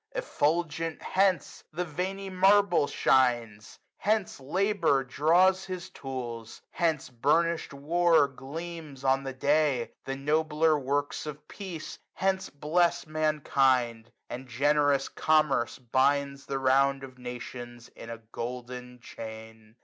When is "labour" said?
4.39-5.03